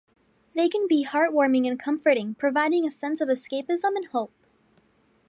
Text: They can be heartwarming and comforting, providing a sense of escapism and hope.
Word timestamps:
They 0.55 0.67
can 0.67 0.87
be 0.87 1.05
heartwarming 1.05 1.67
and 1.69 1.79
comforting, 1.79 2.33
providing 2.33 2.87
a 2.87 2.89
sense 2.89 3.21
of 3.21 3.29
escapism 3.29 3.95
and 3.95 4.07
hope. 4.07 4.33